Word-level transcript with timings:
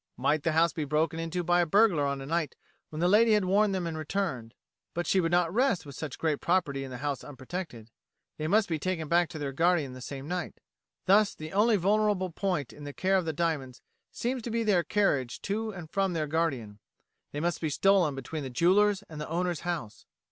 Might 0.17 0.41
the 0.41 0.53
house 0.53 0.73
be 0.73 0.83
broken 0.83 1.19
into 1.19 1.43
by 1.43 1.61
a 1.61 1.65
burglar 1.67 2.07
on 2.07 2.21
a 2.21 2.25
night 2.25 2.55
when 2.89 3.03
a 3.03 3.07
lady 3.07 3.33
had 3.33 3.45
worn 3.45 3.71
them 3.71 3.85
and 3.85 3.95
returned? 3.95 4.55
But 4.95 5.05
she 5.05 5.19
would 5.21 5.31
not 5.31 5.53
rest 5.53 5.85
with 5.85 5.93
such 5.93 6.15
a 6.15 6.17
great 6.17 6.41
property 6.41 6.83
in 6.83 6.89
the 6.89 6.97
house 7.05 7.23
unprotected. 7.23 7.91
They 8.39 8.47
must 8.47 8.67
be 8.67 8.79
taken 8.79 9.07
back 9.07 9.29
to 9.29 9.37
their 9.37 9.51
guardian 9.53 9.93
the 9.93 10.01
same 10.01 10.27
night. 10.27 10.59
Thus 11.05 11.35
the 11.35 11.53
only 11.53 11.75
vulnerable 11.77 12.31
point 12.31 12.73
in 12.73 12.83
the 12.83 12.93
care 12.93 13.15
of 13.17 13.25
the 13.25 13.31
diamonds 13.31 13.79
seems 14.11 14.41
their 14.41 14.81
carriage 14.83 15.39
to 15.43 15.69
and 15.69 15.87
from 15.87 16.13
their 16.13 16.25
guardian. 16.25 16.79
They 17.31 17.39
must 17.39 17.61
be 17.61 17.69
stolen 17.69 18.15
between 18.15 18.41
the 18.41 18.49
jeweller's 18.49 19.03
and 19.07 19.21
the 19.21 19.29
owner's 19.29 19.59
house. 19.59 20.07